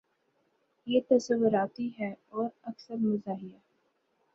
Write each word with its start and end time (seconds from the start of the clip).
یہ 0.87 0.99
تصوراتی 1.09 1.89
ہے 1.99 2.13
اور 2.29 2.49
اکثر 2.63 2.95
مزاحیہ 2.97 3.57